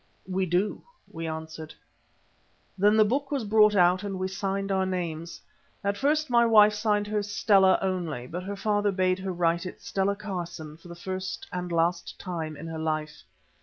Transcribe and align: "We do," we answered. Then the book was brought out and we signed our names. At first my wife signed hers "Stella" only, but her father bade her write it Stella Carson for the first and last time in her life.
"We 0.27 0.47
do," 0.47 0.81
we 1.11 1.27
answered. 1.27 1.75
Then 2.75 2.97
the 2.97 3.05
book 3.05 3.29
was 3.29 3.43
brought 3.43 3.75
out 3.75 4.01
and 4.01 4.17
we 4.17 4.29
signed 4.29 4.71
our 4.71 4.83
names. 4.83 5.39
At 5.83 5.95
first 5.95 6.27
my 6.27 6.43
wife 6.43 6.73
signed 6.73 7.05
hers 7.05 7.29
"Stella" 7.29 7.77
only, 7.83 8.25
but 8.25 8.41
her 8.41 8.55
father 8.55 8.91
bade 8.91 9.19
her 9.19 9.31
write 9.31 9.67
it 9.67 9.79
Stella 9.79 10.15
Carson 10.15 10.75
for 10.75 10.87
the 10.87 10.95
first 10.95 11.45
and 11.53 11.71
last 11.71 12.17
time 12.19 12.57
in 12.57 12.65
her 12.65 12.79
life. 12.79 13.21